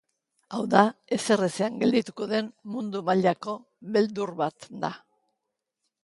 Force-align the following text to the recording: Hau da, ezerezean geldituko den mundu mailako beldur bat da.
Hau 0.57 0.61
da, 0.69 0.79
ezerezean 1.17 1.75
geldituko 1.83 2.27
den 2.31 2.49
mundu 2.75 3.01
mailako 3.09 3.53
beldur 3.97 4.33
bat 4.39 4.67
da. 4.87 4.91